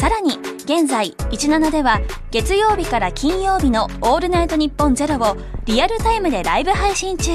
[0.00, 0.30] さらに
[0.64, 7.30] 現在17では月曜日から金曜日の「オールナイトニッポンゼロをリアルタイムでライブ配信中。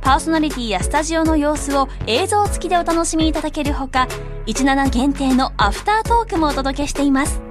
[0.00, 4.06] パーソナリティやスタジオの様子を映像付きでお楽しみいただけるほか
[4.46, 7.42] 17限定のアフタートークもお届けしています。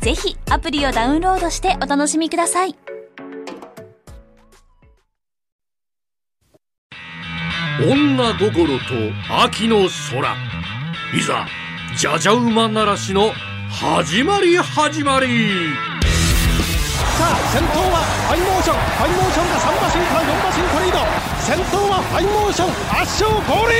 [0.00, 2.74] ぜひアプリをダウンロードしてお楽しみください。
[7.82, 10.34] 女心と秋の空。
[11.14, 11.46] いざ
[11.98, 13.32] じゃじゃ馬ならしの
[13.70, 15.26] 始まり始まり。
[17.18, 18.76] さあ先頭はファインモーション。
[18.76, 20.98] ファインモーションが3馬身から4馬身とリード。
[21.44, 22.68] 先頭はファインモーション。
[23.00, 23.76] 圧勝降臨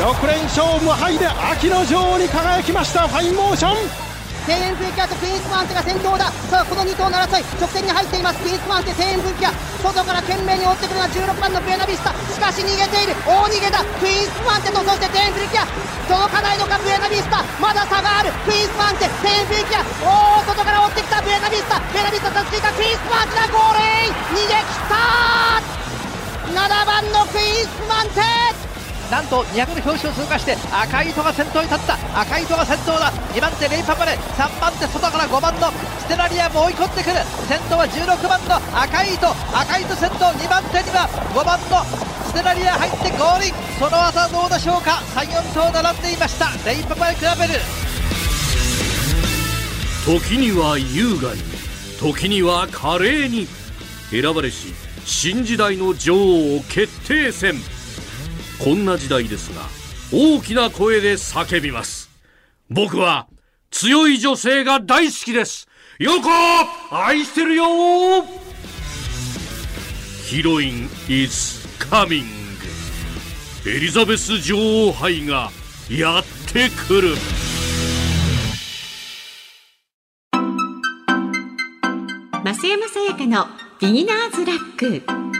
[0.00, 4.13] 6連勝無敗で秋の女王に輝きましたファインモーション。
[4.44, 6.28] テイエムプリキュアとクイーンスマンテが先頭だ。
[6.52, 8.44] さあこの2頭の争い直線に入っています。
[8.44, 12.12] クイーンスプマンテテイエムプリキュア外から懸命に追ってくるのは16番のブエナビスタ。
[12.28, 13.16] しかし逃げている。
[13.24, 13.80] 大逃げだ。
[14.00, 15.66] クイーンスマンテとそしてテイエムプリキュア
[16.04, 17.40] 届かないのかブエナビスタ。
[17.56, 18.28] まだ差がある。
[18.44, 21.24] クイーンスマンテ声援プリキアおお外から追ってきた。
[21.24, 21.80] ブエナビスタ。
[21.80, 24.12] ブエナビスタたすきかクイーンスマンテだゴールイン。
[24.12, 25.00] 逃げ切った
[26.52, 28.20] 7番のクイーンスマンテ
[29.14, 35.70] なんと200の表紙を通過して赤い糸が先頭に立った赤い糸が先頭だ2番手レイパパレ3番手外から5番の
[36.02, 41.86] ステラリアも追い込んでくる先頭は16番の赤い糸赤い糸先頭2番手には5番の
[42.26, 46.50] ステラリア入って合輪その技どうでしょうか？34頭並んでいました。
[46.68, 47.54] レイパパレ比べる
[50.18, 51.40] 時には優雅に
[52.00, 53.46] 時には華麗に
[54.10, 57.54] 選ばれし新時代の女王決定戦。
[58.58, 59.62] こんな時代ですが
[60.12, 62.10] 大きな声で叫びます。
[62.70, 63.26] 僕は
[63.70, 65.68] 強い女性が大好きです。
[65.98, 66.28] ヨコ
[66.90, 67.64] 愛してるよ。
[70.26, 72.24] Heroine is coming.
[73.66, 75.50] エリザベス女王杯が
[75.90, 77.14] やってくる。
[82.44, 83.46] 増山さやかの
[83.80, 85.33] ビギナーズラック。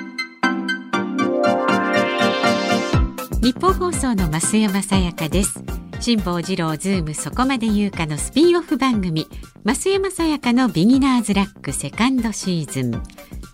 [3.44, 5.62] ニッポン放送の増山さやかです。
[6.00, 9.28] 辛坊治郎ズームそこまで言うかのスピンオフ番組
[9.66, 13.02] 増山さやかのビギナーズラックセカンドシーズン。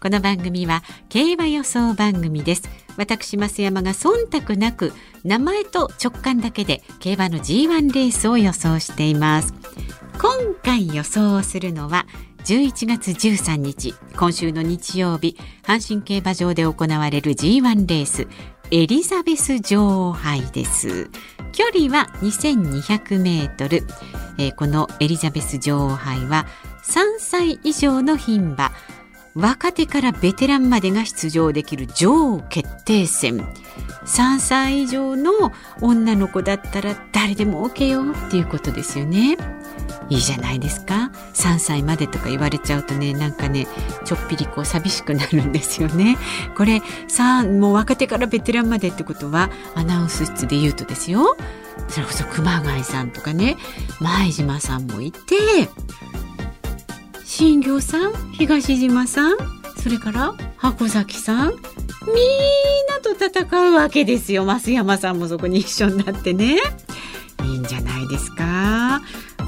[0.01, 2.63] この番組は競馬予想番組です。
[2.99, 4.93] 私増山が忖度なく
[5.25, 9.53] 名前と直感だけで競馬の G1 レースを予想しています。
[10.23, 12.07] 今回予想をするのは
[12.45, 18.29] 11月13日今週の日曜日阪神競馬場で行われる G1 レース。
[18.73, 21.11] エリザベス女王杯です。
[21.51, 23.83] 距離は2200メートル、
[24.39, 26.47] えー、このエリザベス女王杯は
[26.85, 28.71] 3歳以上の牝馬。
[29.35, 33.45] 若手からベテランまでが出場できる女王決定戦。
[34.11, 39.37] 3歳以上の女の子だったら誰でも OK よっていうことですよね。
[40.09, 41.13] いいじゃないですか。
[41.35, 43.69] 3歳までとか言われちゃうとねなんかね
[44.05, 46.19] ちょっぴりこう寂しくなるんですよね。
[46.57, 51.37] これさもう若手からベテランまでってことはアナウンス室で言うとですよ。
[51.89, 53.57] それこそ熊谷さんとかね
[54.01, 55.37] 前島さんもいて
[57.25, 59.37] 新行さん東島さん
[59.77, 61.53] それから箱崎さん
[62.15, 64.45] みんなと戦うわけですよ。
[64.45, 66.59] 増山さんもそこに一緒になってね。
[67.45, 69.01] いいんじゃないですか。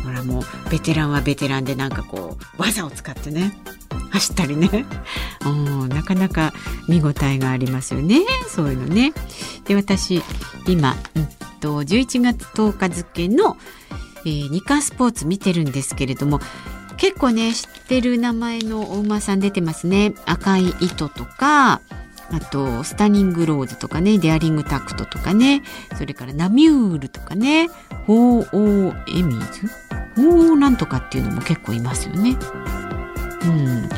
[0.05, 3.53] ほらもうベテランはベテランでなんかこう技を使ってね。
[4.11, 4.87] 走ったりね。
[5.45, 6.53] うんなかなか
[6.89, 8.21] 見応えがありますよね。
[8.49, 9.13] そういうのね。
[9.65, 10.23] で私
[10.67, 11.29] 今、うん
[11.63, 13.57] と、11月10日付の、
[14.27, 16.41] えー、日刊スポーツ見てるんですけれども
[16.97, 20.15] 結構ね知ってる名前のお馬さん出てますね。
[20.27, 21.81] 赤い糸とか
[22.33, 25.63] あとスタニングローズとかねデアリングタクトとかね
[25.97, 27.69] それからナミュールとかね
[28.07, 29.69] ホーオーエミーズ？
[30.17, 32.37] ホーなんとかっていうのも結構いますよね。
[33.45, 33.89] うん、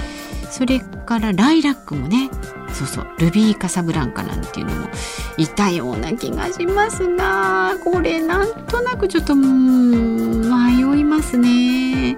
[0.51, 2.29] それからライラックもね
[2.73, 4.89] そうそうルビーカサブランカなんていうのも
[5.37, 12.17] いたような気がしますがこれなんとなくちょっと迷いますね。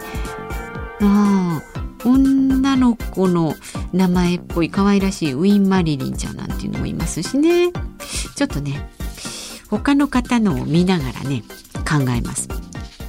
[1.03, 1.61] あ
[2.05, 3.55] 女の子の
[3.93, 7.73] 名前っぽい可愛らしいウィン・マリリンちゃんなんていうのもいますしね。
[8.37, 8.91] ちょっとね
[9.69, 11.43] 他の方のを見ながらね
[11.89, 12.49] 考えます。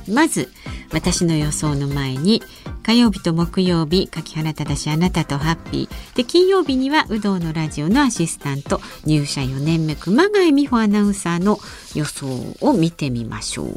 [0.09, 0.49] まず
[0.93, 2.41] 私の予想の前に
[2.83, 6.15] 火曜日と木曜日柿原正あなたとハッピー。
[6.15, 11.59] で金曜日には有働のラジオのアシスタント入社4年目熊谷美穂アナウンサーの
[11.93, 12.27] 予想
[12.61, 13.67] を見てみましょう。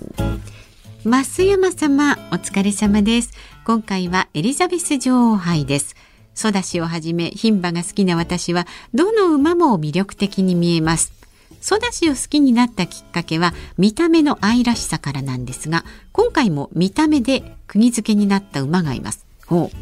[1.02, 3.32] 増山様お疲れ様です。
[3.70, 5.94] 今回はエリザベス女王杯です。
[6.34, 11.12] ソダシをはじめ牝馬が好きな私はどの馬も魅力的に見えます。
[11.60, 19.24] ソダシを好きになったきっかけは見た目の愛らしさからなんですが今回も見た目で釘付けになった馬がいます。
[19.46, 19.76] ほう。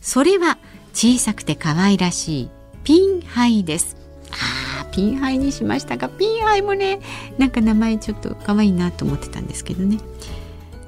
[0.00, 0.56] それは
[0.94, 2.50] 小さくて可愛らしい
[2.84, 3.96] ピンハイです。
[4.30, 6.08] あーピンハイにしましたか。
[6.08, 7.00] ピンハイもね
[7.38, 9.98] なんか名前ちょっと可愛いなと思ってたんですけどね。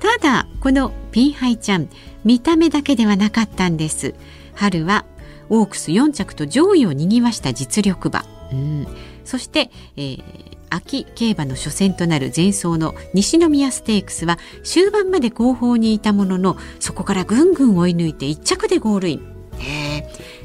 [0.00, 1.88] ただこのピンハイちゃん
[2.24, 4.14] 見た目だけではなかったんです。
[4.54, 5.04] 春は
[5.48, 8.86] オークス4着と上位を賑わした実力馬、うん、
[9.24, 10.22] そして、えー、
[10.68, 19.38] 秋競馬の初戦となる前走の西宮ステークスは終盤まで後方にいたもののそこからぐんぐん追い抜いて1着でゴールイン、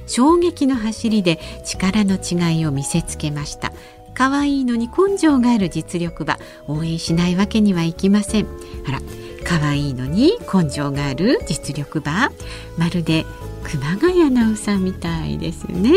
[0.08, 3.74] 衝撃の走りで力の違いを見せつけました。
[4.14, 6.38] 可愛いのに根性がある実力馬。
[6.68, 8.48] 応援しないわけにはいきません。
[8.88, 9.02] あら
[9.44, 12.32] 可愛いのに根性がある実力馬
[12.78, 13.26] まるで
[13.64, 15.92] 熊谷アナウンサーみたいですね。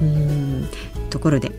[0.00, 0.68] うん。
[1.10, 1.52] ところで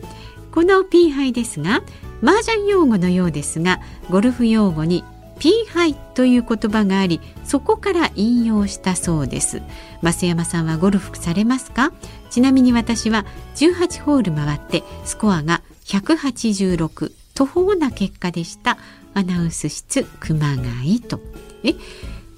[0.51, 1.81] このピンハイですが
[2.21, 3.79] 麻雀用語のようですが
[4.09, 5.03] ゴルフ用語に
[5.39, 9.61] ピンハイという言葉がありそこから引用したそうです。
[10.01, 11.91] 増山さんはゴルフされますか？
[12.29, 13.25] ちなみに私は
[13.55, 18.77] 18ホール回ってスコアが186途方な結果でした。
[19.15, 21.19] アナウンス室熊谷と。
[21.63, 21.73] え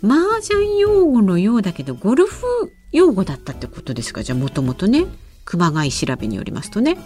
[0.01, 2.45] 麻雀用語のようだけどゴルフ
[2.91, 4.23] 用語だったってことですか？
[4.23, 5.05] じゃあもともとね
[5.43, 6.97] 熊谷調べによりますとね。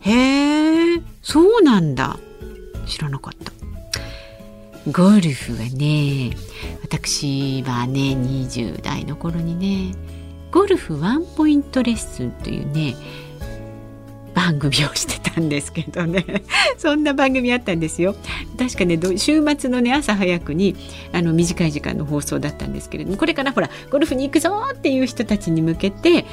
[0.00, 2.18] へえそうなんだ。
[2.86, 3.52] 知らなかった。
[4.90, 6.34] ゴルフはね
[6.82, 9.94] 私はね20代の頃にね
[10.50, 12.96] ゴルフワンポイントレッスンというね
[14.34, 16.24] 番組をしてたんですけどね
[16.78, 18.14] そんな番組あったんですよ
[18.58, 20.76] 確かね週末のね朝早くに
[21.12, 26.24] あの短い時間の放送だったんですけれどもこれからほらゴルフに行くぞっていう人たちに向けて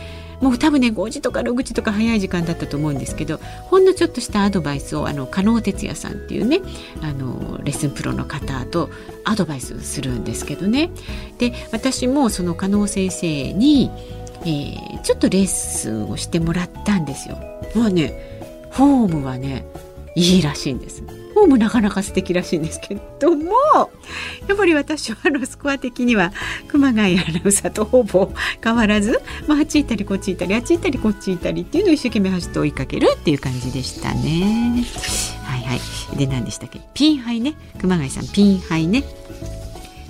[0.41, 6.61] もう多分ね5時とか6時とか早い時間だったと思うんですけどほんのちょっとしたアドバイスをあの加納哲也さんっていうね
[7.01, 8.89] あのレッスンプロの方と
[9.23, 10.91] アドバイスするんですけどね
[11.39, 13.89] で私もその加納先生に、
[14.41, 17.38] えー、ちょっとレッスンをしてもらったんですよ。
[17.75, 18.37] まあね
[18.77, 19.65] フォームはね
[20.13, 21.01] いいらしいんです。
[21.01, 23.51] フォームなかなか素敵らしいんですけども
[24.47, 26.31] やっぱり私はあのスコア的には
[26.68, 28.31] 熊谷アナウンサーとほぼ
[28.63, 34.83] 変わらず、まあ、あっち行ったりこっち行ったりあっち行ったりこっち行ったりっていうのを一生懸命走って追いかけるっていう感じでしたね。
[35.44, 36.81] はいはい、で何でしたっけ？
[36.94, 39.03] ピンハイね熊谷さんピンハイね。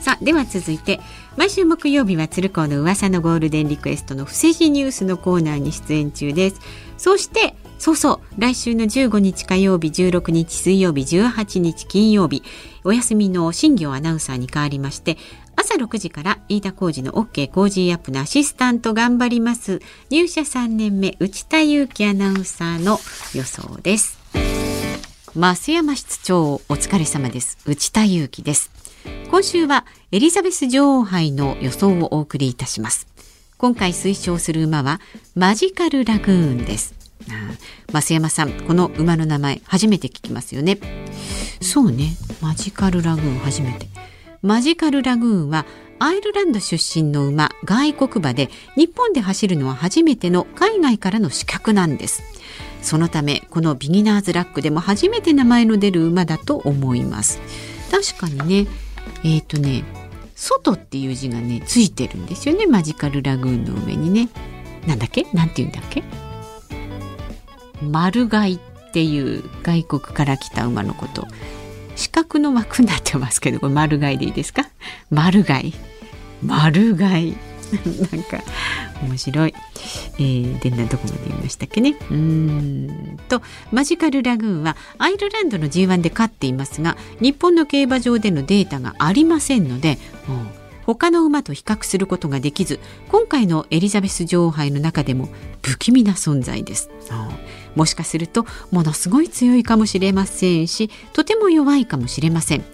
[0.01, 1.01] さあでは続いて
[1.35, 6.61] 毎週木曜日は鶴光の噂のゴールデンリクエストの不正事ニュースのコーナーに出演中です。
[6.97, 8.41] そしてそうそう。
[8.41, 12.43] 来週の15日火曜日16日水曜日18日金曜日。
[12.87, 15.17] お休みの新業アナウンサーに代わりまして
[15.57, 22.97] 朝6時から飯田浩二の OK 工事アップのアシスタント頑張ります入社3年目内田裕樹アナウンサーの
[23.35, 24.17] 予想です。
[25.35, 27.57] 増山室長お疲れ様です。
[27.65, 28.71] 内田裕樹です。
[29.29, 33.05] 今週はエリザベス女王杯の予想をお送りいたします。
[33.57, 35.01] 今回推奨する馬は
[35.35, 36.96] マジカルラグーンです。
[37.91, 40.77] 増山さんこの馬の名前初めて聞きますよね。
[41.61, 43.87] そうねマジカルラグーン初めて。
[44.41, 45.65] マジカルラグーンは
[45.99, 52.21] アイルランド出身の馬外国馬で日本で走るのは初めての海外からの資格なんです。
[52.83, 57.39] そのためこのビギナーズラックでも初めて名前の出る馬だと思います。
[57.89, 58.69] 確かにね
[59.23, 59.83] えっ、ー、とね
[60.35, 64.29] 外っていう字がねついてるんですよねマジカルラグーンの上にね。
[64.85, 65.25] なんだっけ？
[65.33, 66.03] なんて言うんだっけ？
[67.81, 68.59] 丸貝っ
[68.91, 71.27] ていう外国から来た馬のこと。
[71.95, 74.69] 四角の枠になってますけどこれ丸貝でいいですか？
[75.09, 75.73] 丸貝。
[76.43, 77.35] 丸貝。
[78.13, 78.41] なんか
[79.03, 79.53] 面白い、
[80.13, 81.97] えー、でなどこまで言いましたっけね。
[82.09, 83.41] うんと
[83.73, 89.97] マジカルラグーンはアイルランドの G1 で勝っていますが日本の競馬場でのデータがありませんので、
[90.85, 92.79] 他の馬と比較することができず
[93.09, 95.27] 今回のエリザベス女王杯の中でも
[95.61, 96.89] 不気味な存在です。
[97.77, 102.65] もしかするとものすごい強いかもしれませんしとても弱いかもしれません。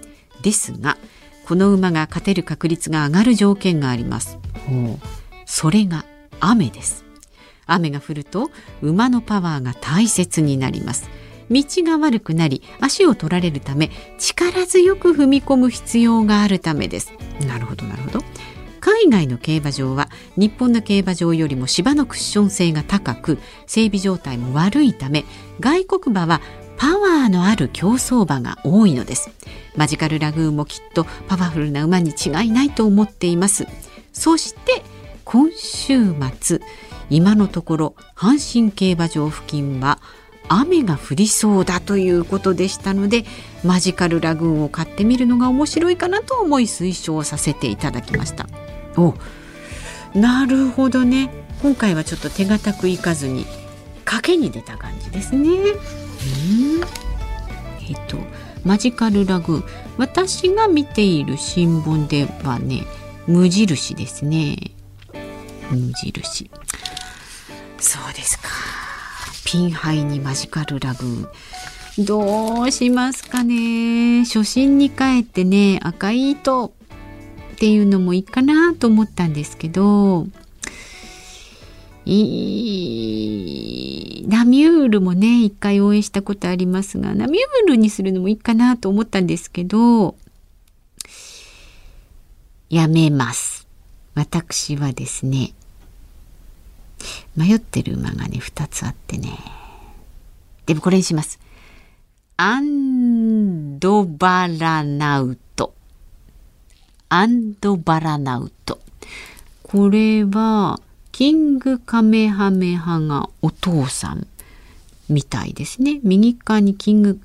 [0.42, 0.98] ですが
[1.46, 4.40] この馬が勝てる確率が上がる条件があります。
[5.46, 6.06] それが
[6.40, 7.04] 雨です。
[7.66, 8.50] 雨が降ると
[8.82, 11.10] 馬のパワーが大切になります。
[11.52, 17.12] 道が悪くなり足を取られるため力強く踏み込む必要があるためです。
[17.46, 18.23] なるほどなるほど。
[19.04, 20.08] 海外の競馬場は
[20.38, 25.26] 日本の競馬場よりも芝のクッション性が高く整備状態も悪いため
[25.60, 26.40] 外国馬は
[26.78, 29.30] パワーのある競走馬が多いのです。
[29.76, 33.68] マジカルラグーンもきっとパワフルな馬に違いないと思っています。
[34.14, 34.84] そして
[35.26, 36.62] 今週末
[37.10, 40.00] 今のところ阪神競馬場付近は
[40.48, 43.26] 雨が降りそうだということでしたので
[43.66, 48.48] マジカルラグーンを買ってみるのが面白いかなと思い推奨させていただきました。
[48.98, 49.16] お
[50.14, 51.32] なるほどね。
[51.62, 53.46] 今回はちょっと手堅くいかずに
[54.06, 55.50] 賭けに出た感じですね。
[55.50, 56.82] うん。
[57.90, 58.18] えっと
[58.64, 59.64] マジカルラグ。
[59.98, 62.84] 私が見ている新聞ではね
[63.28, 64.58] 無印ですね。
[65.72, 66.52] 無印。
[67.80, 68.50] そうですか。
[69.46, 71.30] ピンハイにマジカルラグ。
[72.00, 74.26] どうしますかね。
[74.26, 76.74] 初心に帰ってね赤い糸
[77.64, 80.28] っていうのもいいかなと思ったんですけど
[82.06, 83.06] い
[84.28, 90.18] ナミュールもね一回応援したことありますがナミュールにするのもいいかなと思ったんですけど
[92.70, 93.66] やめます。
[94.14, 95.54] 私はですね
[97.38, 99.40] 迷ってる馬がね2つあってね。
[100.66, 101.40] でもこれにします。
[102.36, 105.74] アンドバラナウト。
[107.16, 108.80] アンドバラナウト。
[109.62, 110.80] これは
[111.12, 114.26] キングカメハメハがお父さん
[115.10, 116.00] みたいですね。
[116.02, 117.20] 右側にキング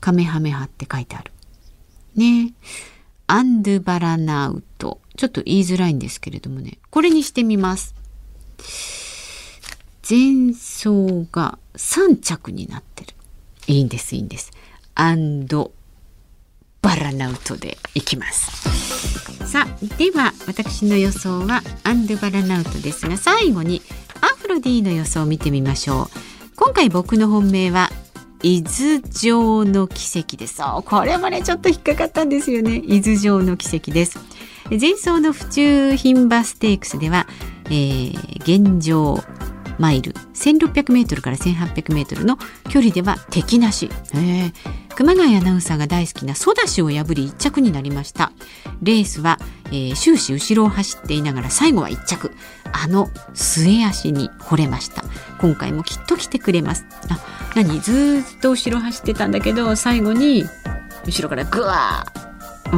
[0.00, 1.30] カメハメハって書いてある。
[2.16, 2.54] ね。
[3.26, 4.98] アンドバラナウト。
[5.18, 6.78] ちょっと言いづらいんですけれどもね。
[6.88, 7.94] これにしてみます。
[10.08, 13.14] 前奏が3着になってる。
[13.66, 14.52] いいんです、いいんです。
[14.94, 15.72] アンド
[16.82, 19.46] バラナウトでいきます。
[19.46, 23.82] さあ、では私の予想はアンドバラナウトですが、最後に
[24.20, 26.06] アフロディの予想を見てみましょう。
[26.56, 27.90] 今回僕の本命は
[28.42, 30.62] 伊豆城の奇跡です。
[30.84, 32.76] これもねちょっと引っかかったんですよね。
[32.76, 34.18] 伊豆城の奇跡です。
[34.70, 37.26] 前走の府中牝馬ステークスでは、
[37.66, 39.18] えー、現状
[39.78, 42.36] マイル1600メートルから1800メートルの
[42.68, 44.52] 距離では敵なし、えー、
[44.98, 48.32] 熊谷アナウンサーが大好きなソダシを破り1着になりました。
[48.82, 52.32] レースは、えー、終始後ろを走っていながら最後は1着。
[52.72, 55.04] あの末足に惚れました。
[55.40, 56.84] 今回もきっと来てくれます。
[57.10, 57.20] あ
[57.54, 57.78] 何？
[57.80, 60.44] ずっと後ろ走ってたんだけど最後に
[61.06, 62.76] 後ろからグワー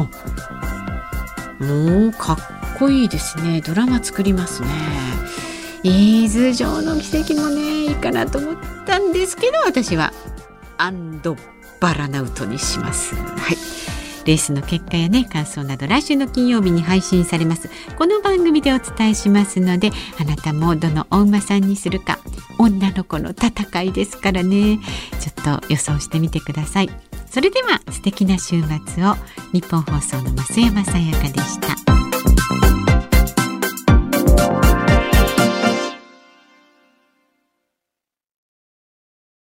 [1.64, 2.38] もうかっ
[2.78, 3.62] こいいですね。
[3.62, 4.68] ドラマ作りますね。
[5.84, 10.12] 伊豆城の奇跡もねいいかなと思ったんですけど私は
[10.76, 11.34] アンド
[11.80, 13.14] バラナウトにします。
[13.14, 13.56] はい。
[14.26, 17.70] レースの結果やね感想など来週の金曜日に配信されます。
[17.96, 22.18] この番組でお伝えしますのであなたもどのお馬さんにするか
[22.58, 24.78] 女の子の戦いですからね。
[25.20, 26.90] ちょっと予想してみてください。
[27.30, 29.14] それでは素敵な週末を。
[29.52, 31.89] 日本放送の増山さやかでした。